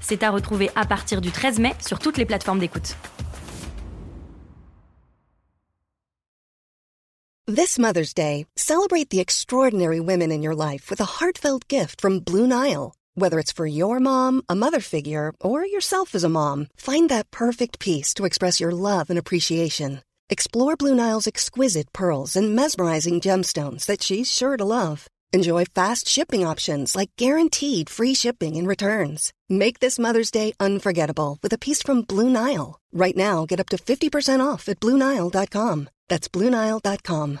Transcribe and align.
C'est 0.00 0.22
à 0.22 0.30
retrouver 0.30 0.70
à 0.74 0.84
partir 0.84 1.20
du 1.20 1.30
13 1.30 1.58
mai 1.58 1.74
sur 1.86 1.98
toutes 1.98 2.18
les 2.18 2.26
plateformes 2.26 2.58
d'écoute. 2.58 2.96
This 7.46 7.80
Mother's 7.80 8.14
Day, 8.14 8.46
celebrate 8.56 9.10
the 9.10 9.18
extraordinary 9.18 9.98
women 9.98 10.30
in 10.30 10.40
your 10.40 10.54
life 10.54 10.88
with 10.88 11.00
a 11.00 11.18
heartfelt 11.18 11.66
gift 11.66 12.00
from 12.00 12.20
Blue 12.20 12.46
Nile. 12.46 12.94
Whether 13.16 13.40
it's 13.40 13.50
for 13.50 13.66
your 13.66 13.98
mom, 13.98 14.42
a 14.48 14.54
mother 14.54 14.78
figure, 14.78 15.32
or 15.40 15.66
yourself 15.66 16.14
as 16.14 16.22
a 16.22 16.28
mom, 16.28 16.68
find 16.76 17.08
that 17.08 17.32
perfect 17.32 17.80
piece 17.80 18.14
to 18.14 18.24
express 18.24 18.60
your 18.60 18.70
love 18.70 19.10
and 19.10 19.18
appreciation. 19.18 20.02
Explore 20.28 20.76
Blue 20.76 20.94
Nile's 20.94 21.26
exquisite 21.26 21.92
pearls 21.92 22.36
and 22.36 22.54
mesmerizing 22.54 23.20
gemstones 23.20 23.84
that 23.86 24.00
she's 24.00 24.30
sure 24.30 24.56
to 24.56 24.64
love. 24.64 25.08
Enjoy 25.32 25.64
fast 25.64 26.08
shipping 26.08 26.44
options 26.44 26.96
like 26.96 27.10
guaranteed 27.16 27.88
free 27.88 28.14
shipping 28.14 28.56
and 28.56 28.66
returns. 28.66 29.32
Make 29.48 29.78
this 29.78 29.96
Mother's 29.96 30.32
Day 30.32 30.54
unforgettable 30.58 31.38
with 31.40 31.52
a 31.52 31.58
piece 31.58 31.82
from 31.82 32.02
Blue 32.02 32.28
Nile. 32.28 32.80
Right 32.92 33.16
now, 33.16 33.46
get 33.46 33.60
up 33.60 33.68
to 33.68 33.76
50% 33.76 34.40
off 34.44 34.68
at 34.68 34.80
BlueNile.com. 34.80 35.88
That's 36.08 36.28
BlueNile.com. 36.28 37.38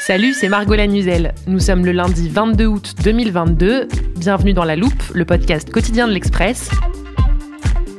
Salut, 0.00 0.34
c'est 0.34 0.48
Margot 0.48 0.74
Lanuzel. 0.74 1.32
Nous 1.46 1.60
sommes 1.60 1.86
le 1.86 1.92
lundi 1.92 2.28
22 2.28 2.66
août 2.66 2.94
2022. 3.02 3.88
Bienvenue 4.18 4.52
dans 4.52 4.64
La 4.64 4.76
Loupe, 4.76 5.02
le 5.14 5.24
podcast 5.24 5.70
quotidien 5.70 6.06
de 6.06 6.12
l'Express. 6.12 6.68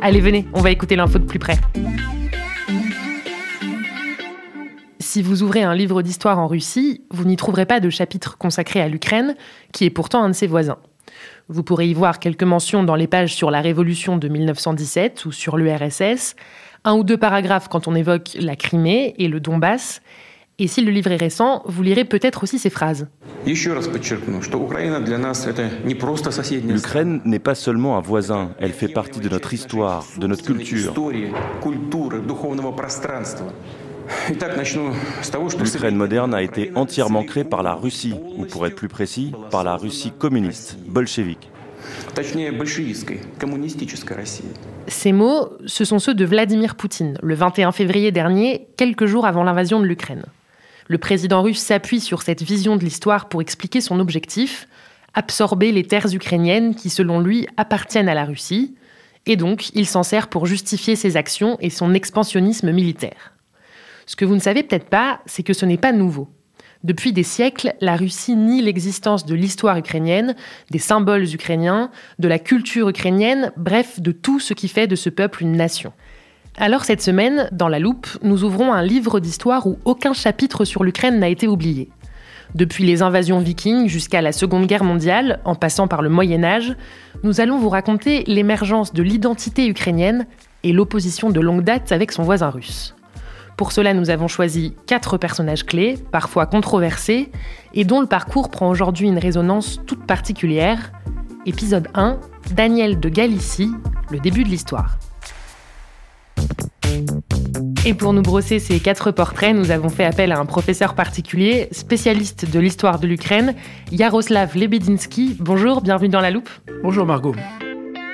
Allez, 0.02 0.20
venez, 0.20 0.46
on 0.54 0.62
va 0.62 0.72
écouter 0.72 0.96
l'info 0.96 1.20
de 1.20 1.26
plus 1.26 1.40
près. 1.40 1.58
Si 5.00 5.22
vous 5.22 5.44
ouvrez 5.44 5.64
un 5.64 5.74
livre 5.74 6.02
d'histoire 6.02 6.40
en 6.40 6.48
Russie, 6.48 7.04
vous 7.10 7.24
n'y 7.24 7.38
trouverez 7.38 7.66
pas 7.66 7.80
de 7.80 7.90
chapitre 7.90 8.38
consacré 8.38 8.82
à 8.82 8.90
l'Ukraine, 8.90 9.36
qui 9.72 9.86
est 9.86 9.90
pourtant 9.90 10.24
un 10.24 10.30
de 10.30 10.34
ses 10.34 10.48
voisins. 10.48 10.78
Vous 11.48 11.64
pourrez 11.64 11.88
y 11.88 11.94
voir 11.94 12.20
quelques 12.20 12.44
mentions 12.44 12.84
dans 12.84 12.96
les 12.96 13.08
pages 13.08 13.34
sur 13.34 13.52
la 13.52 13.62
Révolution 13.62 14.18
de 14.18 14.28
1917 14.28 15.26
ou 15.26 15.32
sur 15.32 15.58
l'URSS, 15.58 16.36
un 16.84 16.96
ou 16.96 17.04
deux 17.04 17.18
paragraphes 17.18 17.70
quand 17.70 17.88
on 17.88 17.96
évoque 17.96 18.32
la 18.40 18.56
Crimée 18.56 19.16
et 19.18 19.28
le 19.28 19.40
Donbass, 19.40 20.02
et 20.58 20.68
si 20.68 20.82
le 20.82 20.92
livre 20.92 21.12
est 21.12 21.18
récent, 21.18 21.64
vous 21.66 21.84
lirez 21.84 22.06
peut-être 22.06 22.44
aussi 22.44 22.60
ces 22.60 22.70
phrases. 22.70 23.08
L'Ukraine 26.68 27.22
n'est 27.26 27.40
pas 27.40 27.56
seulement 27.56 27.98
un 27.98 28.02
voisin, 28.02 28.52
elle 28.60 28.72
fait 28.72 28.88
partie 28.88 29.20
de 29.20 29.28
notre 29.30 29.54
histoire, 29.54 30.06
de 30.18 30.28
notre 30.28 30.46
culture. 30.46 30.94
L'Ukraine 35.60 35.96
moderne 35.96 36.34
a 36.34 36.42
été 36.42 36.72
entièrement 36.76 37.24
créée 37.24 37.44
par 37.44 37.64
la 37.64 37.74
Russie, 37.74 38.14
ou 38.38 38.46
pour 38.46 38.66
être 38.66 38.76
plus 38.76 38.88
précis, 38.88 39.34
par 39.52 39.64
la 39.64 39.76
Russie 39.76 40.14
communiste, 40.18 40.78
bolchevique. 40.88 41.50
Ces 44.88 45.12
mots, 45.12 45.50
ce 45.66 45.86
sont 45.86 46.00
ceux 46.00 46.14
de 46.14 46.26
Vladimir 46.26 46.76
Poutine, 46.76 47.18
le 47.22 47.36
21 47.36 47.72
février 47.72 48.12
dernier, 48.12 48.68
quelques 48.78 49.06
jours 49.06 49.26
avant 49.26 49.44
l'invasion 49.44 49.80
de 49.80 49.86
l'Ukraine. 49.86 50.24
Le 50.88 50.98
président 50.98 51.42
russe 51.42 51.60
s'appuie 51.60 52.00
sur 52.00 52.22
cette 52.22 52.44
vision 52.44 52.76
de 52.76 52.84
l'histoire 52.84 53.28
pour 53.28 53.42
expliquer 53.42 53.82
son 53.82 54.00
objectif, 54.00 54.68
absorber 55.16 55.72
les 55.72 55.84
terres 55.84 56.14
ukrainiennes 56.14 56.76
qui, 56.76 56.90
selon 56.90 57.20
lui, 57.20 57.48
appartiennent 57.58 58.10
à 58.10 58.14
la 58.14 58.26
Russie, 58.26 58.76
et 59.26 59.36
donc 59.36 59.70
il 59.74 59.88
s'en 59.88 60.04
sert 60.04 60.28
pour 60.28 60.46
justifier 60.46 60.96
ses 60.96 61.18
actions 61.18 61.58
et 61.60 61.72
son 61.72 61.94
expansionnisme 61.94 62.72
militaire. 62.72 63.34
Ce 64.06 64.16
que 64.16 64.26
vous 64.26 64.36
ne 64.36 64.40
savez 64.40 64.62
peut-être 64.62 64.90
pas, 64.90 65.22
c'est 65.26 65.42
que 65.42 65.54
ce 65.54 65.66
n'est 65.66 65.78
pas 65.78 65.92
nouveau. 65.92 66.30
Depuis 66.84 67.14
des 67.14 67.24
siècles, 67.24 67.74
la 67.82 67.96
Russie 67.96 68.36
nie 68.36 68.62
l'existence 68.62 69.26
de 69.26 69.34
l'histoire 69.34 69.78
ukrainienne, 69.78 70.36
des 70.70 70.78
symboles 70.78 71.34
ukrainiens, 71.34 71.90
de 72.20 72.28
la 72.28 72.38
culture 72.38 72.90
ukrainienne, 72.90 73.52
bref, 73.58 74.00
de 74.00 74.12
tout 74.12 74.40
ce 74.40 74.54
qui 74.54 74.68
fait 74.68 74.86
de 74.86 74.96
ce 74.96 75.10
peuple 75.10 75.42
une 75.42 75.54
nation. 75.54 75.94
Alors 76.58 76.86
cette 76.86 77.02
semaine, 77.02 77.50
dans 77.52 77.68
La 77.68 77.80
Loupe, 77.80 78.08
nous 78.24 78.46
ouvrons 78.46 78.72
un 78.72 78.82
livre 78.82 79.20
d'histoire 79.20 79.68
où 79.68 79.78
aucun 79.84 80.14
chapitre 80.14 80.64
sur 80.64 80.86
l'Ukraine 80.86 81.20
n'a 81.20 81.28
été 81.28 81.48
oublié. 81.48 81.90
Depuis 82.54 82.86
les 82.86 83.02
invasions 83.02 83.40
vikings 83.40 83.90
jusqu'à 83.90 84.22
la 84.22 84.32
Seconde 84.32 84.66
Guerre 84.66 84.86
mondiale, 84.86 85.42
en 85.44 85.56
passant 85.56 85.90
par 85.90 86.02
le 86.02 86.08
Moyen 86.08 86.46
Âge, 86.46 86.74
nous 87.24 87.42
allons 87.42 87.58
vous 87.58 87.68
raconter 87.68 88.24
l'émergence 88.28 88.94
de 88.94 89.04
l'identité 89.04 89.68
ukrainienne 89.68 90.28
et 90.64 90.72
l'opposition 90.72 91.30
de 91.30 91.42
longue 91.42 91.64
date 91.64 91.92
avec 91.92 92.14
son 92.14 92.24
voisin 92.24 92.52
russe. 92.52 92.96
Pour 93.58 93.74
cela, 93.74 93.94
nous 93.94 94.10
avons 94.10 94.30
choisi 94.30 94.76
quatre 94.88 95.18
personnages 95.18 95.66
clés, 95.66 95.98
parfois 96.12 96.46
controversés, 96.46 97.32
et 97.74 97.84
dont 97.84 98.00
le 98.00 98.08
parcours 98.08 98.50
prend 98.50 98.70
aujourd'hui 98.70 99.10
une 99.10 99.20
résonance 99.20 99.82
toute 99.86 100.06
particulière. 100.06 100.94
Épisode 101.46 101.90
1, 101.96 102.18
Daniel 102.56 102.98
de 103.02 103.10
Galicie, 103.10 103.72
le 104.10 104.20
début 104.20 104.46
de 104.46 104.50
l'histoire. 104.50 104.98
Et 107.88 107.94
pour 107.94 108.14
nous 108.14 108.24
brosser 108.24 108.58
ces 108.58 108.80
quatre 108.80 109.12
portraits, 109.12 109.56
nous 109.56 109.70
avons 109.70 109.90
fait 109.90 110.06
appel 110.06 110.32
à 110.32 110.40
un 110.40 110.48
professeur 110.48 110.96
particulier, 110.96 111.68
spécialiste 111.72 112.52
de 112.52 112.60
l'histoire 112.60 112.98
de 112.98 113.06
l'Ukraine, 113.06 113.54
Yaroslav 113.92 114.58
Lebedinsky. 114.58 115.38
Bonjour, 115.40 115.82
bienvenue 115.82 116.10
dans 116.10 116.20
la 116.20 116.32
loupe. 116.32 116.50
Bonjour 116.82 117.06
Margot. 117.06 117.36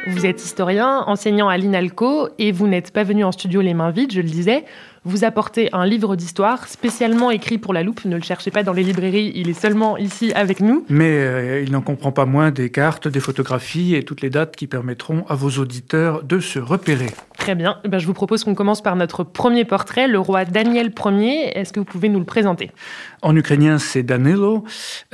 Vous 0.07 0.25
êtes 0.25 0.43
historien, 0.43 1.05
enseignant 1.07 1.47
à 1.47 1.55
l'INALCO 1.55 2.27
et 2.37 2.51
vous 2.51 2.67
n'êtes 2.67 2.91
pas 2.91 3.03
venu 3.03 3.23
en 3.23 3.31
studio 3.31 3.61
les 3.61 3.73
mains 3.73 3.91
vides, 3.91 4.11
je 4.11 4.19
le 4.19 4.27
disais. 4.27 4.65
Vous 5.03 5.23
apportez 5.23 5.67
un 5.73 5.87
livre 5.87 6.15
d'histoire 6.15 6.67
spécialement 6.67 7.31
écrit 7.31 7.57
pour 7.57 7.73
la 7.73 7.81
loupe. 7.81 8.05
Ne 8.05 8.17
le 8.17 8.21
cherchez 8.21 8.51
pas 8.51 8.61
dans 8.61 8.71
les 8.71 8.83
librairies, 8.83 9.31
il 9.33 9.49
est 9.49 9.59
seulement 9.59 9.97
ici 9.97 10.31
avec 10.33 10.59
nous. 10.59 10.85
Mais 10.89 11.09
euh, 11.09 11.63
il 11.65 11.71
n'en 11.71 11.81
comprend 11.81 12.11
pas 12.11 12.27
moins 12.27 12.51
des 12.51 12.69
cartes, 12.69 13.07
des 13.07 13.19
photographies 13.19 13.95
et 13.95 14.03
toutes 14.03 14.21
les 14.21 14.29
dates 14.29 14.55
qui 14.55 14.67
permettront 14.67 15.25
à 15.27 15.33
vos 15.33 15.49
auditeurs 15.59 16.21
de 16.21 16.39
se 16.39 16.59
repérer. 16.59 17.09
Très 17.39 17.55
bien. 17.55 17.79
Eh 17.83 17.87
ben, 17.87 17.97
je 17.97 18.05
vous 18.05 18.13
propose 18.13 18.43
qu'on 18.43 18.53
commence 18.53 18.83
par 18.83 18.95
notre 18.95 19.23
premier 19.23 19.65
portrait, 19.65 20.07
le 20.07 20.19
roi 20.19 20.45
Daniel 20.45 20.93
Ier. 21.03 21.57
Est-ce 21.57 21.73
que 21.73 21.79
vous 21.79 21.85
pouvez 21.85 22.07
nous 22.07 22.19
le 22.19 22.25
présenter? 22.25 22.69
En 23.23 23.35
ukrainien, 23.35 23.79
c'est 23.79 24.03
Danilo, 24.03 24.65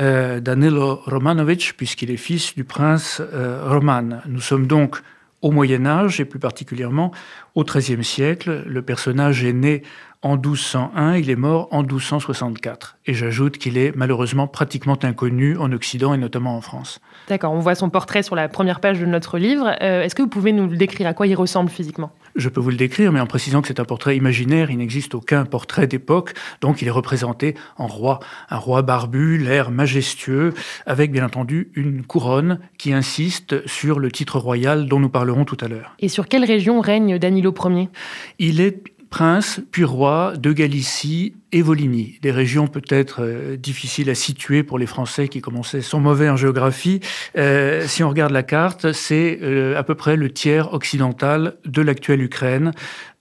euh, 0.02 0.42
Danilo 0.42 1.00
Romanovich, 1.06 1.78
puisqu'il 1.78 2.12
est 2.12 2.18
fils 2.18 2.54
du 2.56 2.66
prince 2.66 3.22
euh, 3.22 3.62
Roman. 3.66 4.20
Nous 4.28 4.42
sommes 4.42 4.68
donc 4.68 4.98
au 5.42 5.52
Moyen 5.52 5.86
Âge 5.86 6.20
et 6.20 6.26
plus 6.26 6.40
particulièrement 6.40 7.12
au 7.56 7.64
XIIIe 7.64 8.04
siècle. 8.04 8.64
Le 8.66 8.82
personnage 8.82 9.44
est 9.44 9.54
né 9.54 9.84
en 10.24 10.36
1201, 10.36 11.18
il 11.18 11.30
est 11.30 11.36
mort 11.36 11.68
en 11.72 11.84
1264. 11.84 12.98
Et 13.06 13.14
j'ajoute 13.14 13.58
qu'il 13.58 13.78
est 13.78 13.96
malheureusement 13.96 14.48
pratiquement 14.48 14.98
inconnu 15.04 15.58
en 15.58 15.72
Occident 15.72 16.14
et 16.14 16.18
notamment 16.18 16.58
en 16.58 16.62
France. 16.62 17.00
D'accord, 17.30 17.54
on 17.54 17.60
voit 17.60 17.76
son 17.76 17.90
portrait 17.90 18.24
sur 18.24 18.36
la 18.36 18.50
première 18.50 18.80
page 18.80 19.00
de 19.00 19.06
notre 19.06 19.38
livre. 19.38 19.76
Euh, 19.82 20.02
est-ce 20.02 20.16
que 20.16 20.24
vous 20.24 20.28
pouvez 20.28 20.54
nous 20.54 20.68
le 20.68 20.76
décrire? 20.76 21.08
À 21.08 21.14
quoi 21.14 21.28
il 21.28 21.36
ressemble 21.36 21.70
physiquement? 21.70 22.12
Je 22.38 22.50
peux 22.50 22.62
vous 22.62 22.70
le 22.70 22.78
décrire, 22.78 23.12
mais 23.12 23.20
en 23.20 23.26
précisant 23.26 23.62
que 23.62 23.68
c'est 23.68 23.80
un 23.80 23.86
portrait 23.86 24.16
imaginaire, 24.16 24.70
il 24.70 24.78
n'existe 24.78 25.16
aucun 25.16 25.44
portrait 25.46 25.88
d'époque, 25.88 26.34
donc 26.62 26.84
il 26.84 26.88
est 26.88 26.92
représenté 26.92 27.56
en 27.78 27.88
roi. 27.88 28.20
Un 28.52 28.58
roi 28.58 28.84
barbu, 28.84 29.40
l'air 29.40 29.72
majestueux, 29.72 30.54
avec 30.86 31.12
bien 31.12 31.26
entendu 31.26 31.72
une 31.74 32.04
couronne 32.04 32.60
qui 32.78 32.94
insiste 32.94 33.68
sur 33.68 34.00
le 34.00 34.12
titre 34.12 34.38
royal 34.38 34.88
dont 34.88 35.00
nous 35.00 35.10
parlerons 35.10 35.46
tout 35.46 35.58
à 35.62 35.68
l'heure. 35.68 35.96
Et 36.00 36.10
sur 36.10 36.28
quelle 36.28 36.46
région 36.46 36.80
règne 36.80 37.18
Danilo 37.18 37.54
Ier? 37.66 37.90
Il 38.38 38.62
est 38.62 38.84
prince 39.10 39.62
puis 39.72 39.84
roi 39.84 40.34
de 40.38 40.52
Galicie 40.52 41.34
et 41.54 41.62
Volhynie, 41.62 42.20
des 42.22 42.32
régions 42.32 42.68
peut-être 42.68 43.22
euh, 43.22 43.56
difficiles 43.56 44.10
à 44.10 44.16
situer 44.16 44.64
pour 44.64 44.78
les 44.78 44.86
Français 44.86 45.30
qui 45.30 45.40
commençaient 45.40 45.82
sont 45.82 46.02
mauvais 46.02 46.30
en 46.30 46.36
géographie. 46.36 47.00
Euh, 47.38 47.86
si 47.88 48.04
on 48.04 48.10
regarde 48.10 48.34
la 48.34 48.44
carte, 48.44 48.92
c'est 48.92 49.40
euh, 49.42 49.78
à 49.78 49.84
peu 49.84 49.96
près 49.96 50.18
le 50.18 50.30
tiers 50.30 50.74
occidental 50.74 51.56
de 51.66 51.82
l'actuelle 51.82 52.22
Ukraine, 52.22 52.72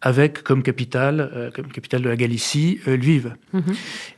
avec 0.03 0.43
comme 0.43 0.63
capitale, 0.63 1.51
comme 1.55 1.69
capitale 1.69 2.03
de 2.03 2.09
la 2.09 2.17
Galicie, 2.17 2.81
Lviv. 2.87 3.35
Mhm. 3.53 3.63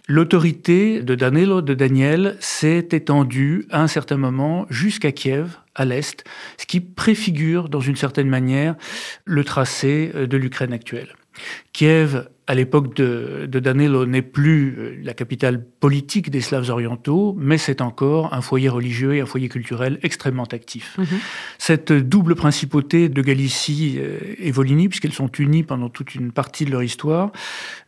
L'autorité 0.09 1.03
de 1.03 1.15
Danilo 1.15 1.63
de 1.63 1.75
Daniel 1.75 2.37
s'est 2.41 2.89
étendue 2.93 3.67
à 3.71 3.83
un 3.83 3.87
certain 3.87 4.17
moment 4.17 4.67
jusqu'à 4.71 5.13
Kiev, 5.13 5.57
à 5.75 5.85
l'est, 5.85 6.25
ce 6.59 6.67
qui 6.67 6.81
préfigure 6.81 7.69
dans 7.69 7.81
une 7.81 7.97
certaine 7.97 8.29
manière 8.29 8.75
le 9.25 9.45
tracé 9.45 10.13
de 10.15 10.37
l'Ukraine 10.37 10.73
actuelle. 10.73 11.15
Kiev 11.73 12.25
à 12.49 12.55
l'époque 12.55 12.97
de, 12.97 13.47
de, 13.47 13.61
Danilo, 13.61 14.07
n'est 14.07 14.23
plus 14.23 14.75
euh, 14.79 14.99
la 15.05 15.13
capitale 15.13 15.63
politique 15.63 16.31
des 16.31 16.41
Slaves 16.41 16.71
orientaux, 16.71 17.37
mais 17.39 17.59
c'est 17.59 17.83
encore 17.83 18.33
un 18.33 18.41
foyer 18.41 18.71
religieux 18.71 19.15
et 19.15 19.21
un 19.21 19.27
foyer 19.27 19.51
culturel 19.51 19.99
extrêmement 20.03 20.47
actif. 20.47 20.97
Mhm. 20.97 21.07
Cette 21.59 21.93
double 21.93 22.35
principauté 22.37 23.11
de 23.11 23.21
Galicie 23.21 23.97
euh, 23.99 24.19
et 24.39 24.51
Volhynie, 24.51 24.89
puisqu'elles 24.89 25.13
sont 25.13 25.29
unies 25.29 25.63
pendant 25.63 25.91
toute 25.91 26.15
une 26.15 26.33
partie 26.33 26.65
de 26.65 26.71
leur 26.71 26.83
histoire, 26.83 27.33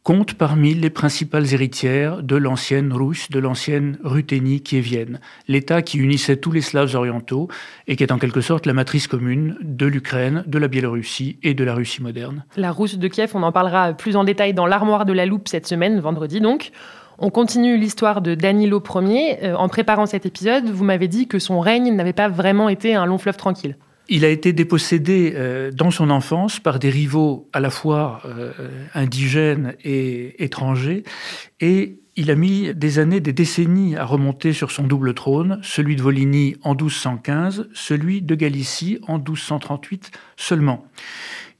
compte 0.03 0.35
parmi 0.35 0.75
les 0.75 0.91
principales 0.91 1.53
héritières 1.53 2.23
de 2.23 2.37
l'ancienne 2.37 2.93
Russe, 2.93 3.31
de 3.31 3.39
l'ancienne 3.39 3.99
Ruthénie 4.03 4.63
kievienne, 4.63 5.21
l'État 5.49 5.83
qui 5.83 5.99
unissait 5.99 6.37
tous 6.37 6.53
les 6.53 6.63
Slaves 6.63 6.95
orientaux 6.95 7.49
et 7.87 7.97
qui 7.97 8.03
est 8.03 8.13
en 8.13 8.19
quelque 8.19 8.41
sorte 8.41 8.67
la 8.67 8.73
matrice 8.73 9.07
commune 9.07 9.57
de 9.61 9.87
l'Ukraine, 9.87 10.43
de 10.47 10.59
la 10.59 10.69
Biélorussie 10.69 11.39
et 11.43 11.55
de 11.55 11.65
la 11.65 11.75
Russie 11.75 12.03
moderne. 12.03 12.45
La 12.57 12.71
Rousse 12.71 12.99
de 12.99 13.09
Kiev, 13.09 13.33
on 13.35 13.43
en 13.43 13.53
parlera 13.53 13.93
plus 13.93 14.17
en 14.17 14.25
détail 14.25 14.55
dans 14.55 14.67
l'armoire 14.67 15.05
de 15.05 15.13
la 15.13 15.27
loupe 15.27 15.49
cette 15.49 15.67
semaine, 15.67 16.01
vendredi 16.01 16.41
donc. 16.41 16.71
On 17.19 17.29
continue 17.29 17.77
l'histoire 17.77 18.23
de 18.23 18.35
Danilo 18.35 18.83
Ier. 18.95 19.45
Euh, 19.45 19.55
en 19.55 19.69
préparant 19.69 20.07
cet 20.07 20.25
épisode, 20.25 20.71
vous 20.71 20.85
m'avez 20.85 21.07
dit 21.07 21.29
que 21.29 21.39
son 21.39 21.61
règne 21.61 21.95
n'avait 21.95 22.15
pas 22.15 22.29
vraiment 22.29 22.71
été 22.71 22.95
un 22.95 23.05
long 23.05 23.19
fleuve 23.19 23.37
tranquille. 23.37 23.77
Il 24.13 24.25
a 24.25 24.29
été 24.29 24.53
dépossédé 24.53 25.35
euh, 25.37 25.71
dans 25.71 25.93
son 25.93 26.11
enfance 26.11 26.59
par 26.59 26.81
des 26.81 26.91
rivaux 26.91 27.49
à 27.53 27.61
la 27.61 27.71
fois 27.71 28.21
euh, 28.25 28.53
indigènes 28.93 29.77
et 29.85 30.43
étrangers, 30.43 31.05
et 31.61 32.01
il 32.17 32.33
a 32.33 32.35
mis 32.35 32.75
des 32.75 32.99
années, 32.99 33.21
des 33.21 33.33
décennies 33.33 33.97
à 33.97 34.05
remonter 34.05 34.53
sur 34.53 34.73
son 34.73 34.83
double 34.83 35.15
trône, 35.15 35.61
celui 35.63 35.95
de 35.95 36.03
Volhynie 36.03 36.57
en 36.63 36.75
1215, 36.75 37.69
celui 37.73 38.21
de 38.21 38.35
Galicie 38.35 38.99
en 39.07 39.19
1238 39.19 40.11
seulement. 40.37 40.85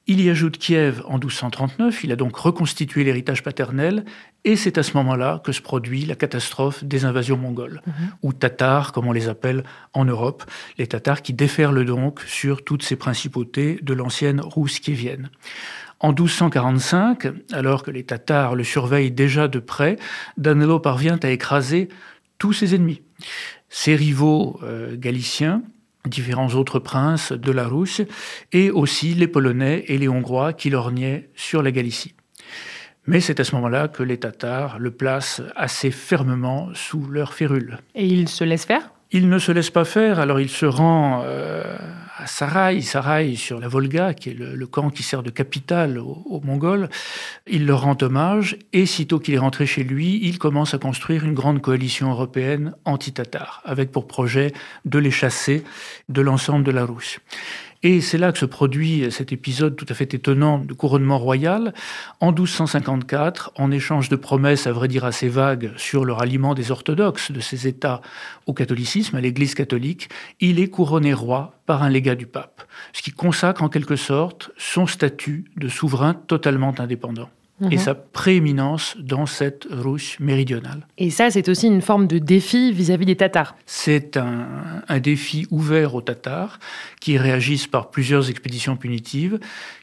Il 0.07 0.21
y 0.21 0.29
ajoute 0.31 0.59
Kiev 0.59 1.03
en 1.07 1.19
1239, 1.19 2.05
il 2.05 2.13
a 2.13 2.17
donc 2.17 2.35
reconstitué 2.37 3.05
l'héritage 3.05 3.43
paternel, 3.43 4.05
et 4.45 4.57
c'est 4.57 4.79
à 4.79 4.83
ce 4.83 4.97
moment-là 4.97 5.41
que 5.45 5.53
se 5.53 5.61
produit 5.61 6.05
la 6.05 6.17
catastrophe 6.17 6.83
des 6.83 7.05
invasions 7.05 7.37
mongoles, 7.37 7.83
mhm. 7.87 7.93
ou 8.23 8.33
tatars, 8.33 8.93
comme 8.93 9.07
on 9.07 9.13
les 9.13 9.29
appelle 9.29 9.63
en 9.93 10.05
Europe, 10.05 10.45
les 10.79 10.87
tatars 10.87 11.23
qui 11.23 11.33
déferlent 11.33 11.85
donc 11.85 12.21
sur 12.27 12.65
toutes 12.65 12.83
ces 12.83 12.97
principautés 12.97 13.79
de 13.83 13.95
l'ancienne 13.95 14.41
Rousse 14.41 14.81
kievienne. 14.81 15.31
En 16.01 16.09
1245, 16.09 17.29
alors 17.53 17.83
que 17.83 17.91
les 17.91 18.05
Tatars 18.05 18.55
le 18.55 18.65
surveillent 18.65 19.13
déjà 19.13 19.49
de 19.49 19.59
près, 19.59 19.97
Danilo 20.39 20.81
parvient 20.81 21.19
à 21.23 21.29
écraser 21.29 21.91
tous 22.39 22.55
ses 22.55 22.75
ennemis. 22.75 23.03
Ses 23.69 23.97
rivaux 23.97 24.59
euh, 24.63 24.97
galiciens, 24.97 25.63
différents 26.07 26.55
autres 26.55 26.79
princes 26.79 27.33
de 27.33 27.53
la 27.53 27.69
Rousse, 27.69 28.03
et 28.53 28.71
aussi 28.71 29.15
les 29.15 29.29
Polonais 29.29 29.85
et 29.89 29.99
les 29.99 30.09
Hongrois 30.09 30.53
qui 30.53 30.71
lorgnaient 30.71 31.31
sur 31.35 31.63
la 31.63 31.73
Galicie. 31.73 32.15
Mais 33.07 33.21
c'est 33.21 33.41
à 33.41 33.45
ce 33.45 33.55
moment-là 33.57 33.89
que 33.89 34.03
les 34.03 34.19
Tatars 34.19 34.79
le 34.79 34.91
placent 34.91 35.43
assez 35.57 35.91
fermement 35.91 36.69
sous 36.75 37.07
leur 37.07 37.35
férule. 37.35 37.79
Et 37.95 38.07
il 38.07 38.29
se 38.29 38.45
laisse 38.45 38.65
faire? 38.65 38.91
Il 39.13 39.29
ne 39.29 39.39
se 39.41 39.51
laisse 39.51 39.71
pas 39.71 39.85
faire, 39.85 40.21
alors 40.21 40.39
il 40.39 40.49
se 40.49 40.67
rend 40.67 41.23
euh, 41.25 41.65
à 42.17 42.27
Sarai, 42.29 42.81
Sarai 42.81 43.35
sur 43.35 43.59
la 43.59 43.67
Volga, 43.67 44.15
qui 44.15 44.31
est 44.31 44.35
le, 44.35 44.67
camp 44.69 44.91
qui 44.91 45.03
sert 45.03 45.25
de 45.25 45.31
capitale 45.31 45.99
aux, 45.99 46.41
Mongols. 46.45 46.89
Il 47.49 47.67
leur 47.67 47.83
rend 47.83 47.97
hommage 48.03 48.57
et 48.73 48.87
sitôt 48.87 49.19
qu'il 49.19 49.35
est 49.35 49.39
rentré 49.39 49.67
chez 49.67 49.83
lui, 49.83 50.21
il 50.23 50.39
commence 50.39 50.75
à 50.75 50.79
construire 50.79 51.25
une 51.25 51.35
grande 51.35 51.61
coalition 51.61 52.11
européenne 52.11 52.75
anti-tatar, 52.85 53.63
avec 53.65 53.91
pour 53.91 54.07
projet 54.07 54.53
de 54.85 54.99
les 55.01 55.11
chasser 55.11 55.65
de 56.09 56.21
l'ensemble 56.21 56.65
de 56.65 56.71
la 56.71 56.85
Russe. 56.85 57.19
Et 57.83 58.03
c'est 58.03 58.19
là 58.19 58.31
que 58.31 58.39
se 58.39 58.45
produit 58.45 59.11
cet 59.11 59.33
épisode 59.33 59.75
tout 59.75 59.87
à 59.89 59.95
fait 59.95 60.13
étonnant 60.13 60.59
de 60.59 60.75
couronnement 60.75 61.19
royal. 61.19 61.73
En 62.21 62.31
1254, 62.31 63.53
en 63.57 63.71
échange 63.71 64.11
de 64.11 64.17
promesses, 64.17 64.67
à 64.67 64.73
vrai 64.73 64.87
dire 64.87 65.07
assez 65.07 65.29
vagues, 65.29 65.73
sur 65.77 66.05
le 66.05 66.13
ralliement 66.13 66.53
des 66.53 66.71
orthodoxes 66.71 67.33
de 67.33 67.41
ces 67.41 67.67
États 67.67 68.03
au 68.47 68.53
catholicisme, 68.53 69.17
à 69.17 69.23
l'Église 69.23 69.55
catholique, 69.55 70.11
il 70.41 70.61
est 70.61 70.69
couronné 70.69 71.15
roi 71.15 71.55
par 71.65 71.83
un 71.83 71.89
légat 71.89 72.17
du 72.17 72.27
pape, 72.27 72.63
ce 72.93 73.01
qui 73.01 73.13
consacre 73.13 73.63
en 73.63 73.71
quelque 73.71 73.97
sorte 73.97 74.51
son 74.59 74.87
statut 74.87 75.47
de 75.57 75.69
souverain 75.69 76.13
totalement 76.13 76.75
indépendant 76.79 77.31
et 77.63 77.77
mhm. 77.77 77.79
sa 77.79 77.95
prééminence 77.95 78.97
dans 78.99 79.27
cette 79.27 79.67
Russe 79.71 80.19
méridionale. 80.21 80.87
Et 80.99 81.11
ça, 81.11 81.31
c'est 81.31 81.49
aussi 81.49 81.67
une 81.67 81.83
forme 81.83 82.07
de 82.07 82.19
défi 82.19 82.73
vis-à-vis 82.73 83.07
des 83.07 83.17
Tatars. 83.17 83.57
C'est 83.67 84.17
un, 84.17 84.47
un, 84.89 85.01
défi 85.01 85.47
ouvert 85.51 85.95
aux 85.95 86.01
Tatars 86.01 86.59
qui 87.01 87.19
réagissent 87.19 87.67
par 87.67 87.91
plusieurs 87.91 88.31
expéditions 88.31 88.77
punitives 88.77 89.39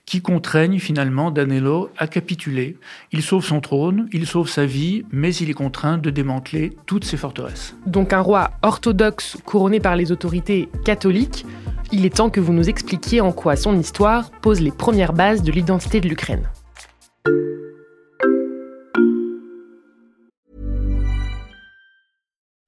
qui 0.08 0.22
contraignent 0.22 0.80
finalement 0.80 1.32
Danilo 1.32 1.90
à 1.98 2.08
capituler. 2.08 2.78
Il 3.12 3.22
sauve 3.22 3.46
son 3.46 3.60
trône, 3.60 4.08
il 4.14 4.26
sauve 4.26 4.50
sa 4.50 4.66
vie, 4.66 5.04
mais 5.12 5.36
il 5.36 5.50
est 5.50 5.54
contraint 5.54 5.98
de 5.98 6.10
démanteler 6.10 6.76
toutes 6.86 7.04
ses 7.04 7.18
forteresses. 7.18 7.76
Donc 7.86 8.14
un 8.14 8.22
roi 8.22 8.52
orthodoxe 8.62 9.38
couronné 9.46 9.80
par 9.80 9.96
les 9.96 10.12
autorités 10.12 10.70
catholiques, 10.86 11.46
il 11.92 12.06
est 12.06 12.16
temps 12.16 12.30
que 12.30 12.40
vous 12.40 12.54
nous 12.54 12.70
expliquiez 12.70 13.22
en 13.22 13.32
quoi 13.32 13.56
son 13.56 13.78
histoire 13.78 14.32
pose 14.32 14.62
les 14.62 14.72
premières 14.72 15.14
bases 15.14 15.44
de 15.44 15.52
l'identité 15.52 16.00
de 16.00 16.08
l'Ukraine. 16.08 16.50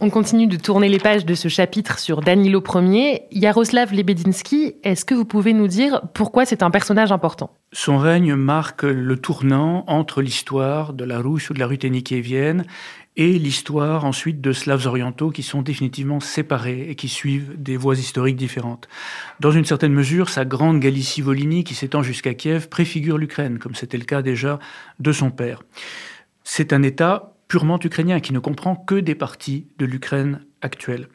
On 0.00 0.10
continue 0.10 0.46
de 0.46 0.56
tourner 0.56 0.88
les 0.88 1.00
pages 1.00 1.26
de 1.26 1.34
ce 1.34 1.48
chapitre 1.48 1.98
sur 1.98 2.20
Danilo 2.20 2.62
Ier. 2.72 3.22
Yaroslav 3.32 3.92
Lebedinsky, 3.92 4.76
est-ce 4.84 5.04
que 5.04 5.12
vous 5.12 5.24
pouvez 5.24 5.52
nous 5.52 5.66
dire 5.66 6.02
pourquoi 6.14 6.46
c'est 6.46 6.62
un 6.62 6.70
personnage 6.70 7.10
important? 7.10 7.50
Son 7.72 7.98
règne 7.98 8.36
marque 8.36 8.84
le 8.84 9.16
tournant 9.16 9.82
entre 9.88 10.22
l'histoire 10.22 10.92
de 10.92 11.02
la 11.02 11.18
Russe 11.18 11.50
ou 11.50 11.54
de 11.54 11.58
la 11.58 11.66
Ruthénie 11.66 12.04
kievienne 12.04 12.64
et 13.16 13.40
l'histoire 13.40 14.04
ensuite 14.04 14.40
de 14.40 14.52
Slaves 14.52 14.86
orientaux 14.86 15.30
qui 15.30 15.42
sont 15.42 15.62
définitivement 15.62 16.20
séparés 16.20 16.86
et 16.88 16.94
qui 16.94 17.08
suivent 17.08 17.60
des 17.60 17.76
voies 17.76 17.96
historiques 17.96 18.36
différentes. 18.36 18.88
Dans 19.40 19.50
une 19.50 19.64
certaine 19.64 19.92
mesure, 19.92 20.28
sa 20.28 20.44
grande 20.44 20.78
Galicie-Volhynie 20.78 21.64
qui 21.64 21.74
s'étend 21.74 22.04
jusqu'à 22.04 22.34
Kiev 22.34 22.68
préfigure 22.68 23.18
l'Ukraine, 23.18 23.58
comme 23.58 23.74
c'était 23.74 23.98
le 23.98 24.04
cas 24.04 24.22
déjà 24.22 24.60
de 25.00 25.10
son 25.10 25.32
père. 25.32 25.64
C'est 26.44 26.72
un 26.72 26.84
État 26.84 27.34
purement 27.48 27.78
ukrainien 27.82 28.20
qui 28.20 28.32
ne 28.32 28.38
comprend 28.38 28.76
que 28.76 28.94
des 28.94 29.14
parties 29.14 29.66
de 29.78 29.86
l'Ukraine 29.86 30.44
actuelle. 30.60 31.08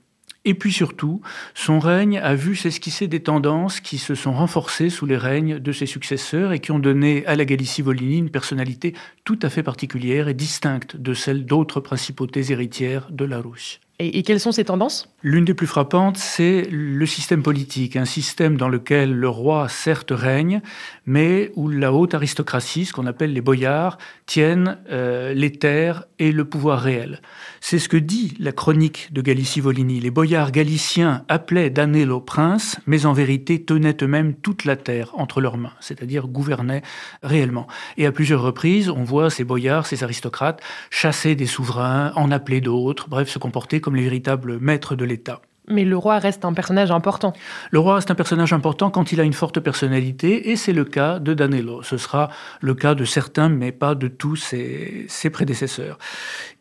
Et 0.46 0.56
puis 0.56 0.74
surtout, 0.74 1.22
son 1.54 1.80
règne 1.80 2.20
a 2.20 2.36
vu 2.36 2.56
s'esquisser 2.56 3.08
des 3.08 3.24
tendances 3.24 3.80
qui 3.80 3.98
se 3.98 4.14
sont 4.14 4.34
renforcées 4.34 4.90
sous 4.90 5.06
les 5.06 5.16
règnes 5.16 5.60
de 5.60 5.72
ses 5.72 5.86
successeurs 5.86 6.52
et 6.52 6.60
qui 6.60 6.72
ont 6.72 6.80
donné 6.80 7.26
à 7.28 7.36
la 7.36 7.46
Galicie-Volhynie 7.46 8.18
une 8.18 8.30
personnalité 8.30 8.94
tout 9.24 9.40
à 9.42 9.50
fait 9.50 9.64
particulière 9.64 10.28
et 10.28 10.34
distincte 10.34 10.98
de 10.98 11.14
celle 11.14 11.46
d'autres 11.46 11.80
principautés 11.80 12.52
héritières 12.52 13.10
de 13.10 13.24
la 13.24 13.40
Russie. 13.40 13.80
Et, 14.06 14.24
quelles 14.24 14.40
sont 14.42 14.52
ces 14.52 14.66
tendances? 14.66 15.10
L'une 15.22 15.46
des 15.46 15.54
plus 15.54 15.68
frappantes, 15.68 16.18
c'est 16.18 16.68
le 16.70 17.06
système 17.06 17.42
politique, 17.42 17.96
un 17.96 18.06
système 18.06 18.58
dans 18.58 18.68
lequel 18.68 19.14
le 19.14 19.30
roi 19.30 19.70
certes 19.70 20.12
règne, 20.12 20.62
mais 21.06 21.52
où 21.56 21.70
la 21.70 21.94
haute 21.94 22.14
aristocratie, 22.14 22.86
ce 22.86 22.92
qu'on 22.92 23.06
appelle 23.06 23.32
les 23.32 23.40
boyards, 23.40 23.98
tiennent 24.26 24.78
euh, 24.92 25.34
les 25.34 25.52
terres 25.52 26.04
et 26.20 26.34
le 26.34 26.44
pouvoir 26.44 26.82
réel. 26.82 27.22
C'est 27.62 27.80
ce 27.80 27.88
que 27.88 27.96
dit 27.96 28.36
la 28.40 28.52
chronique 28.52 29.10
de 29.14 29.22
Galicie-Volhynie. 29.22 30.02
Les 30.02 30.12
boyards 30.12 30.52
galiciens 30.52 31.24
appelaient 31.30 31.70
Danilo 31.70 32.20
prince, 32.20 32.78
mais 32.86 33.06
en 33.06 33.14
vérité 33.14 33.64
tenaient 33.64 33.96
eux-mêmes 34.02 34.34
toute 34.34 34.66
la 34.66 34.76
terre 34.76 35.12
entre 35.14 35.40
leurs 35.40 35.58
mains, 35.58 35.74
c'est-à-dire 35.80 36.28
gouvernaient 36.28 36.82
réellement. 37.22 37.68
Et 37.96 38.06
à 38.06 38.12
plusieurs 38.12 38.42
reprises, 38.42 38.90
on 38.90 39.04
voit 39.04 39.30
ces 39.30 39.46
boyards, 39.46 39.86
ces 39.86 40.04
aristocrates, 40.04 40.62
chasser 40.90 41.36
des 41.36 41.46
souverains, 41.46 42.12
en 42.18 42.32
appeler 42.32 42.60
d'autres, 42.60 43.08
bref, 43.08 43.30
se 43.30 43.40
comporter 43.40 43.80
comme 43.80 43.93
les 43.96 44.04
véritables 44.04 44.60
maîtres 44.60 44.96
de 44.96 45.06
l'État. 45.06 45.42
Mais 45.70 45.86
le 45.86 45.98
roi 45.98 46.20
reste 46.20 46.44
un 46.44 46.54
personnage 46.54 46.92
important. 46.92 47.34
Le 47.72 47.80
roi 47.80 47.96
reste 47.96 48.12
un 48.12 48.16
personnage 48.16 48.52
important 48.52 48.90
quand 48.90 49.14
il 49.14 49.22
a 49.22 49.24
une 49.24 49.34
forte 49.34 49.62
personnalité, 49.62 50.50
et 50.50 50.58
c'est 50.58 50.74
le 50.74 50.84
cas 50.84 51.20
de 51.20 51.34
Danilo. 51.34 51.84
Ce 51.84 51.96
sera 51.98 52.30
le 52.60 52.74
cas 52.74 52.96
de 52.96 53.06
certains, 53.06 53.48
mais 53.48 53.72
pas 53.72 53.96
de 53.96 54.10
tous 54.10 54.36
ses, 54.36 55.06
ses 55.08 55.30
prédécesseurs. 55.30 55.98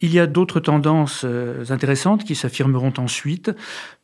Il 0.00 0.12
y 0.12 0.20
a 0.20 0.26
d'autres 0.28 0.60
tendances 0.60 1.22
euh, 1.24 1.64
intéressantes 1.70 2.24
qui 2.24 2.36
s'affirmeront 2.36 2.92
ensuite. 2.98 3.50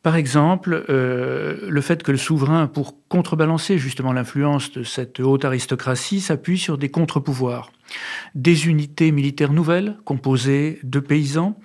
Par 0.03 0.17
exemple, 0.17 0.85
euh, 0.89 1.59
le 1.69 1.81
fait 1.81 2.03
que 2.03 2.11
le 2.11 2.17
souverain, 2.17 2.67
pour 2.67 2.95
contrebalancer 3.07 3.77
justement 3.77 4.11
l'influence 4.11 4.71
de 4.73 4.83
cette 4.83 5.21
haute 5.21 5.45
aristocratie, 5.45 6.19
s'appuie 6.19 6.59
sur 6.59 6.77
des 6.77 6.89
contre-pouvoirs 6.89 7.71
des 8.35 8.67
unités 8.67 9.11
militaires 9.11 9.53
nouvelles 9.53 9.97
composées 10.05 10.79
de 10.83 10.99
paysans, 10.99 11.59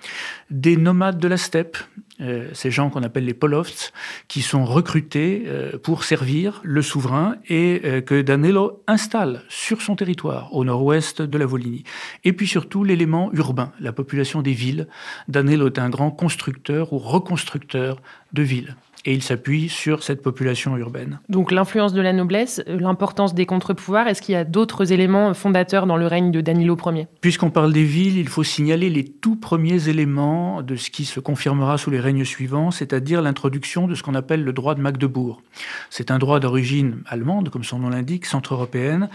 des 0.49 0.77
nomades 0.77 1.19
de 1.19 1.27
la 1.27 1.37
steppe, 1.37 1.77
euh, 2.21 2.49
ces 2.53 2.71
gens 2.71 2.89
qu'on 2.89 3.03
appelle 3.03 3.25
les 3.25 3.33
polovts, 3.33 3.91
qui 4.29 4.41
sont 4.41 4.63
recrutés 4.63 5.43
euh, 5.47 5.77
pour 5.77 6.05
servir 6.05 6.61
le 6.63 6.81
souverain 6.81 7.35
et 7.49 7.81
euh, 7.83 8.01
que 8.01 8.21
Danilo 8.21 8.83
installe 8.87 9.43
sur 9.49 9.81
son 9.81 9.97
territoire, 9.97 10.53
au 10.53 10.63
nord-ouest 10.63 11.21
de 11.21 11.37
la 11.37 11.45
Volhynie. 11.45 11.83
Et 12.23 12.31
puis 12.31 12.47
surtout 12.47 12.85
l'élément 12.85 13.31
urbain, 13.33 13.73
la 13.81 13.91
population 13.91 14.41
des 14.41 14.53
villes. 14.53 14.87
Danilo 15.27 15.67
est 15.67 15.79
un 15.79 15.89
grand 15.89 16.11
constructeur 16.11 16.93
ou 16.93 16.99
reconstructeur 16.99 18.01
de 18.31 18.43
villes 18.43 18.75
et 19.05 19.13
il 19.13 19.21
s'appuie 19.21 19.69
sur 19.69 20.03
cette 20.03 20.21
population 20.21 20.75
urbaine. 20.77 21.19
Donc 21.29 21.51
l'influence 21.51 21.93
de 21.93 22.01
la 22.01 22.11
noblesse, 22.11 22.61
euh, 22.67 22.79
l'importance 22.79 23.35
des 23.35 23.45
contre-pouvoirs, 23.45 24.07
est-ce 24.07 24.21
qu'il 24.21 24.33
y 24.33 24.37
a 24.37 24.43
d'autres 24.43 24.91
éléments 24.91 25.33
fondateurs 25.33 25.85
dans 25.85 25.97
le 25.97 26.07
règne 26.07 26.31
de 26.31 26.41
Danilo 26.41 26.75
Ier? 26.85 27.07
Puisqu'on 27.21 27.51
parle 27.51 27.71
des 27.71 27.83
villes, 27.83 28.17
il 28.17 28.27
faut 28.27 28.43
signaler 28.43 28.89
les 28.89 29.03
tout 29.03 29.35
premiers 29.35 29.89
éléments 29.89 30.61
de 30.61 30.75
ce 30.75 30.89
qui 30.89 31.05
se 31.05 31.19
confirmera 31.19 31.77
sous 31.77 31.91
les 31.91 31.99
règnes 31.99 32.25
suivants, 32.25 32.71
c'est-à-dire 32.71 33.21
l'introduction 33.21 33.87
de 33.87 33.95
ce 33.95 34.03
qu'on 34.03 34.15
appelle 34.15 34.43
le 34.43 34.53
droit 34.53 34.75
de 34.75 34.81
Magdebourg. 34.81 35.41
C'est 35.89 36.11
un 36.11 36.17
droit 36.17 36.39
d'origine 36.39 37.03
allemande, 37.07 37.49
comme 37.49 37.63
son 37.63 37.79
nom 37.79 37.89
l'indique, 37.89 38.25
centre-européenne, 38.25 39.09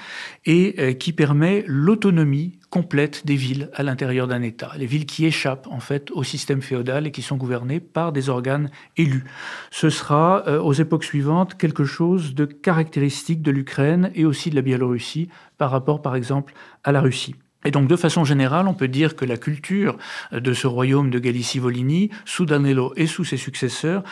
et 0.46 0.76
euh, 0.78 0.92
qui 0.92 1.12
permet 1.12 1.64
l'autonomie 1.66 2.59
complète 2.70 3.26
des 3.26 3.34
villes 3.34 3.68
à 3.74 3.82
l'intérieur 3.82 4.28
d'un 4.28 4.42
État. 4.42 4.72
Les 4.76 4.86
villes 4.86 5.06
qui 5.06 5.26
échappent 5.26 5.66
en 5.70 5.80
fait 5.80 6.10
au 6.12 6.22
système 6.22 6.62
féodal 6.62 7.06
et 7.06 7.10
qui 7.10 7.22
sont 7.22 7.36
gouvernées 7.36 7.80
par 7.80 8.12
des 8.12 8.28
organes 8.28 8.70
élus. 8.96 9.24
Ce 9.70 9.90
sera 9.90 10.44
euh, 10.46 10.60
aux 10.60 10.72
époques 10.72 11.04
suivantes 11.04 11.58
quelque 11.58 11.84
chose 11.84 12.34
de 12.34 12.44
caractéristique 12.44 13.42
de 13.42 13.50
l'Ukraine 13.50 14.10
et 14.14 14.24
aussi 14.24 14.50
de 14.50 14.54
la 14.54 14.62
Biélorussie 14.62 15.28
par 15.58 15.70
rapport 15.70 16.00
par 16.00 16.14
exemple 16.14 16.54
à 16.84 16.92
la 16.92 17.00
Russie. 17.00 17.34
Et 17.64 17.70
donc, 17.70 17.88
de 17.88 17.96
façon 17.96 18.24
générale, 18.24 18.68
on 18.68 18.74
peut 18.74 18.88
dire 18.88 19.16
que 19.16 19.26
la 19.26 19.36
culture 19.36 19.98
de 20.32 20.54
ce 20.54 20.66
royaume 20.66 21.10
de 21.10 21.18
Galicie-Volhynie, 21.18 22.08
sous 22.24 22.46
Danilo 22.46 22.94
et 22.96 23.06
sous 23.06 23.24
ses 23.24 23.36
successeurs, 23.36 24.02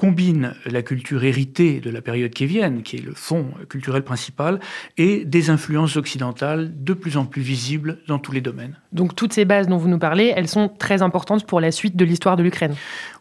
combine 0.00 0.54
la 0.64 0.80
culture 0.80 1.24
héritée 1.24 1.78
de 1.78 1.90
la 1.90 2.00
période 2.00 2.32
kévienne, 2.32 2.82
qui 2.82 2.96
est 2.96 3.04
le 3.04 3.12
fond 3.12 3.48
culturel 3.68 4.02
principal, 4.02 4.58
et 4.96 5.26
des 5.26 5.50
influences 5.50 5.98
occidentales 5.98 6.72
de 6.82 6.94
plus 6.94 7.18
en 7.18 7.26
plus 7.26 7.42
visibles 7.42 7.98
dans 8.08 8.18
tous 8.18 8.32
les 8.32 8.40
domaines. 8.40 8.76
Donc 8.92 9.14
toutes 9.14 9.34
ces 9.34 9.44
bases 9.44 9.68
dont 9.68 9.76
vous 9.76 9.90
nous 9.90 9.98
parlez, 9.98 10.32
elles 10.34 10.48
sont 10.48 10.68
très 10.70 11.02
importantes 11.02 11.46
pour 11.46 11.60
la 11.60 11.70
suite 11.70 11.96
de 11.96 12.06
l'histoire 12.06 12.38
de 12.38 12.42
l'Ukraine. 12.42 12.74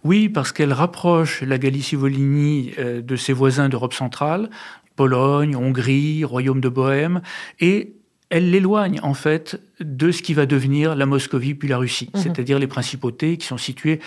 Oui, 0.06 0.30
parce 0.30 0.54
qu'elles 0.54 0.72
rapprochent 0.72 1.42
la 1.42 1.58
Galicie-Volhynie 1.58 2.72
euh, 2.80 3.02
de 3.02 3.16
ses 3.18 3.34
voisins 3.34 3.68
d'Europe 3.68 3.94
centrale, 3.94 4.50
Pologne, 4.96 5.58
Hongrie, 5.58 6.24
Royaume 6.24 6.62
de 6.62 6.70
Bohême, 6.70 7.22
et 7.60 7.92
elle 8.30 8.52
l'éloigne 8.52 9.02
en 9.04 9.14
fait 9.14 9.60
de 9.82 10.12
ce 10.12 10.22
qui 10.22 10.34
va 10.34 10.46
devenir 10.46 10.96
la 10.96 11.06
Moscovie 11.06 11.56
puis 11.56 11.68
la 11.68 11.78
Russie, 11.78 12.10
mmh. 12.14 12.20
c'est-à-dire 12.20 12.58
les 12.58 12.68
principautés 12.68 13.36
qui 13.36 13.48
sont 13.48 13.58
situées 13.58 14.00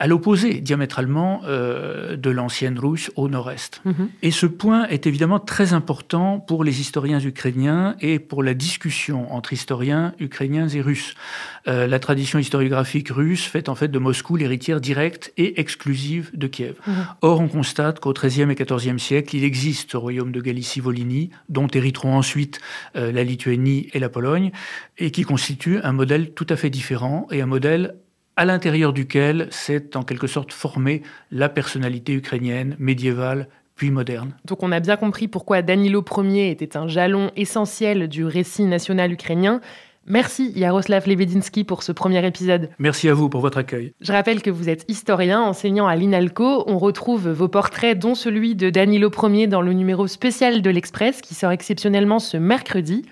à 0.00 0.06
l'opposé 0.06 0.60
diamétralement 0.60 1.42
euh, 1.44 2.16
de 2.16 2.30
l'ancienne 2.30 2.78
Russe 2.78 3.10
au 3.16 3.28
nord-est. 3.28 3.80
Mhm. 3.84 4.10
Et 4.22 4.30
ce 4.30 4.46
point 4.46 4.86
est 4.86 5.06
évidemment 5.06 5.40
très 5.40 5.72
important 5.72 6.38
pour 6.38 6.62
les 6.62 6.80
historiens 6.80 7.20
ukrainiens 7.20 7.96
et 8.00 8.18
pour 8.18 8.42
la 8.42 8.54
discussion 8.54 9.32
entre 9.32 9.52
historiens 9.52 10.14
ukrainiens 10.20 10.68
et 10.68 10.80
russes. 10.80 11.14
Euh, 11.66 11.86
la 11.86 11.98
tradition 11.98 12.38
historiographique 12.38 13.08
russe 13.08 13.44
fait 13.44 13.68
en 13.68 13.74
fait 13.74 13.88
de 13.88 13.98
Moscou 13.98 14.36
l'héritière 14.36 14.80
directe 14.80 15.32
et 15.36 15.60
exclusive 15.60 16.30
de 16.34 16.46
Kiev. 16.46 16.76
Mhm. 16.86 16.94
Or, 17.22 17.40
on 17.40 17.48
constate 17.48 17.98
qu'au 17.98 18.12
XIIIe 18.12 18.50
et 18.50 18.54
XIVe 18.54 18.98
siècle, 18.98 19.34
il 19.34 19.42
existe 19.42 19.92
ce 19.92 19.96
royaume 19.96 20.30
de 20.30 20.40
Galicie-Volhynie, 20.40 21.30
dont 21.48 21.66
hériteront 21.66 22.16
ensuite 22.16 22.60
euh, 22.94 23.10
la 23.10 23.24
Lituanie 23.24 23.88
et 23.92 23.98
la 23.98 24.08
Pologne, 24.08 24.52
et 24.96 25.10
qui 25.10 25.22
constitue 25.22 25.78
un 25.82 25.92
modèle 25.92 26.30
tout 26.30 26.46
à 26.48 26.56
fait 26.56 26.70
différent 26.70 27.26
et 27.30 27.42
un 27.42 27.46
modèle 27.46 27.94
à 28.38 28.44
l'intérieur 28.44 28.92
duquel 28.92 29.48
s'est 29.50 29.96
en 29.96 30.04
quelque 30.04 30.28
sorte 30.28 30.52
formée 30.52 31.02
la 31.32 31.48
personnalité 31.48 32.12
ukrainienne 32.12 32.76
médiévale 32.78 33.48
puis 33.74 33.90
moderne. 33.90 34.32
Donc 34.44 34.62
on 34.62 34.70
a 34.70 34.78
bien 34.78 34.96
compris 34.96 35.26
pourquoi 35.26 35.60
Danilo 35.60 36.04
Ier 36.22 36.50
était 36.52 36.76
un 36.76 36.86
jalon 36.86 37.32
essentiel 37.34 38.08
du 38.08 38.24
récit 38.24 38.62
national 38.62 39.10
ukrainien. 39.10 39.60
Merci 40.06 40.52
Yaroslav 40.54 41.08
Lebedinsky 41.08 41.64
pour 41.64 41.82
ce 41.82 41.90
premier 41.90 42.24
épisode. 42.24 42.70
Merci 42.78 43.08
à 43.08 43.14
vous 43.14 43.28
pour 43.28 43.40
votre 43.40 43.58
accueil. 43.58 43.92
Je 44.00 44.12
rappelle 44.12 44.40
que 44.40 44.50
vous 44.50 44.68
êtes 44.68 44.84
historien, 44.88 45.42
enseignant 45.42 45.88
à 45.88 45.96
l'INALCO. 45.96 46.62
On 46.68 46.78
retrouve 46.78 47.28
vos 47.28 47.48
portraits, 47.48 47.98
dont 47.98 48.14
celui 48.14 48.54
de 48.54 48.70
Danilo 48.70 49.10
Ier, 49.20 49.48
dans 49.48 49.62
le 49.62 49.72
numéro 49.72 50.06
spécial 50.06 50.62
de 50.62 50.70
l'Express 50.70 51.22
qui 51.22 51.34
sort 51.34 51.50
exceptionnellement 51.50 52.20
ce 52.20 52.36
mercredi. 52.36 53.04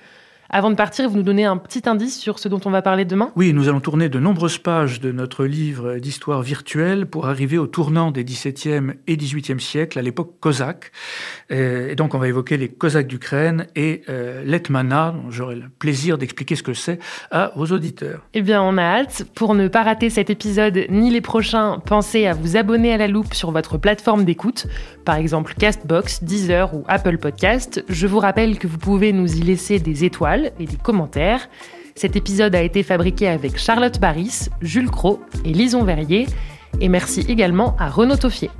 Avant 0.49 0.71
de 0.71 0.77
partir, 0.77 1.09
vous 1.09 1.17
nous 1.17 1.23
donnez 1.23 1.45
un 1.45 1.57
petit 1.57 1.89
indice 1.89 2.19
sur 2.19 2.39
ce 2.39 2.49
dont 2.49 2.61
on 2.65 2.71
va 2.71 2.83
parler 2.83 3.05
demain? 3.05 3.33
Oui, 3.37 3.53
nous 3.53 3.69
allons 3.69 3.81
tourner 3.81 4.09
de 4.09 4.21
nombreuses 4.21 4.59
pages 4.59 5.01
de 5.01 5.11
notre 5.11 5.45
livre 5.45 5.97
d'histoire 5.97 6.43
virtuelle 6.43 7.07
pour 7.07 7.27
arriver 7.27 7.59
au 7.59 7.67
tournant 7.67 8.11
des 8.13 8.25
XVIIe 8.25 8.93
et 9.07 9.17
XVIIIe 9.17 9.61
siècles, 9.61 9.99
à 9.99 10.03
l'époque 10.03 10.35
cosaque. 10.41 10.93
Euh, 11.51 11.91
et 11.91 11.97
donc, 11.97 12.15
on 12.15 12.19
va 12.19 12.29
évoquer 12.29 12.57
les 12.57 12.69
Cosaques 12.69 13.09
d'Ukraine 13.09 13.67
et 13.75 14.03
euh, 14.09 14.45
l'Etmana, 14.45 15.13
dont 15.13 15.31
j'aurai 15.31 15.57
le 15.57 15.69
plaisir 15.69 16.19
d'expliquer 16.19 16.55
ce 16.55 16.63
que 16.63 16.75
c'est 16.75 16.99
à 17.31 17.53
vos 17.57 17.67
auditeurs. 17.67 18.23
Eh 18.35 18.43
bien, 18.43 18.63
on 18.63 18.79
a 18.79 18.83
hâte. 18.83 19.27
Pour 19.35 19.55
ne 19.55 19.67
pas 19.69 19.83
rater 19.83 20.11
cet 20.11 20.31
épisode 20.31 20.87
ni 20.91 21.11
les 21.11 21.21
prochains, 21.21 21.81
pensez 21.85 22.27
à 22.27 22.35
vous 22.35 22.57
abonner 22.57 22.93
à 22.93 22.97
la 22.97 23.09
loupe 23.09 23.35
sur 23.35 23.51
votre 23.51 23.79
plateforme 23.79 24.25
d'écoute, 24.25 24.67
par 25.05 25.17
exemple 25.17 25.55
Castbox, 25.59 26.23
Deezer 26.23 26.75
ou 26.75 26.85
Apple 26.87 27.19
Podcast. 27.19 27.85
Je 27.89 28.07
vous 28.07 28.19
rappelle 28.19 28.59
que 28.59 28.67
vous 28.67 28.79
pouvez 28.79 29.13
nous 29.13 29.37
y 29.37 29.41
laisser 29.41 29.79
des 29.79 30.05
et 30.59 30.67
des 30.67 30.77
commentaires. 30.77 31.49
Cet 31.95 32.17
épisode 32.17 32.55
a 32.55 32.63
été 32.63 32.83
fabriqué 32.83 33.29
avec 33.29 33.59
Charlotte 33.59 33.99
Baris, 33.99 34.49
Jules 34.61 34.91
Cros 34.91 35.21
et 35.45 35.53
Lison 35.53 35.83
Verrier. 35.83 36.27
Et 36.81 36.89
merci 36.89 37.25
également 37.29 37.75
à 37.79 37.89
Renaud 37.89 38.17
Toffier. 38.17 38.51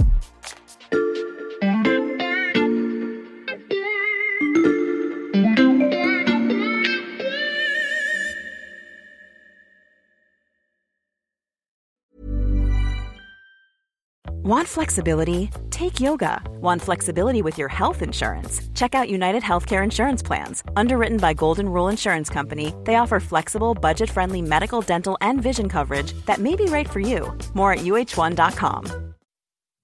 Want 14.47 14.69
flexibility? 14.69 15.51
Take 15.71 15.99
yoga. 15.99 16.41
Want 16.61 16.81
flexibility 16.81 17.43
with 17.43 17.59
your 17.59 17.67
health 17.67 18.01
insurance? 18.01 18.61
Check 18.77 18.95
out 18.95 19.11
United 19.11 19.43
Healthcare 19.43 19.83
Insurance 19.83 20.23
Plans. 20.23 20.63
Underwritten 20.77 21.17
by 21.17 21.35
Golden 21.35 21.69
Rule 21.69 21.89
Insurance 21.89 22.31
Company, 22.31 22.73
they 22.85 22.95
offer 22.95 23.19
flexible, 23.19 23.75
budget 23.75 24.09
friendly 24.09 24.43
medical, 24.43 24.81
dental, 24.83 25.19
and 25.21 25.43
vision 25.43 25.69
coverage 25.69 26.13
that 26.27 26.39
may 26.39 26.55
be 26.55 26.67
right 26.67 26.89
for 26.89 27.01
you. 27.01 27.37
More 27.55 27.73
at 27.73 27.81
uh1.com. 27.81 29.15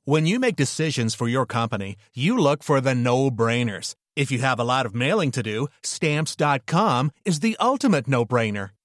When 0.05 0.27
you 0.27 0.39
make 0.39 0.55
decisions 0.55 1.17
for 1.17 1.27
your 1.27 1.45
company, 1.45 1.97
you 2.15 2.39
look 2.39 2.63
for 2.63 2.81
the 2.81 2.95
no 2.95 3.33
brainers. 3.33 3.97
If 4.15 4.31
you 4.31 4.39
have 4.39 4.61
a 4.61 4.65
lot 4.65 4.87
of 4.87 4.95
mailing 4.95 5.33
to 5.33 5.43
do, 5.43 5.67
stamps.com 5.83 7.11
is 7.25 7.41
the 7.41 7.57
ultimate 7.59 8.07
no 8.07 8.25
brainer. 8.25 8.71